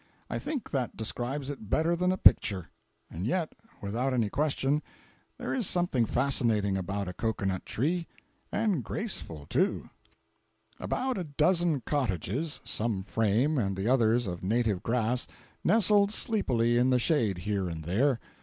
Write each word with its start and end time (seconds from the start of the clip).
I 0.31 0.39
think 0.39 0.71
that 0.71 0.97
describes 0.97 1.51
it 1.51 1.69
better 1.69 1.95
than 1.95 2.11
a 2.11 2.17
picture—and 2.17 3.23
yet, 3.23 3.53
without 3.83 4.15
any 4.15 4.29
question, 4.29 4.81
there 5.37 5.53
is 5.53 5.67
something 5.67 6.07
fascinating 6.07 6.75
about 6.75 7.07
a 7.07 7.13
cocoa 7.13 7.45
nut 7.45 7.67
tree—and 7.67 8.83
graceful, 8.83 9.45
too. 9.45 9.91
462.jpg 10.79 10.79
(29K) 10.79 10.83
About 10.85 11.17
a 11.19 11.23
dozen 11.23 11.81
cottages, 11.81 12.61
some 12.63 13.03
frame 13.03 13.59
and 13.59 13.77
the 13.77 13.87
others 13.87 14.25
of 14.25 14.41
native 14.41 14.81
grass, 14.81 15.27
nestled 15.63 16.11
sleepily 16.11 16.79
in 16.79 16.89
the 16.89 16.97
shade 16.97 17.37
here 17.37 17.69
and 17.69 17.83
there. 17.83 18.19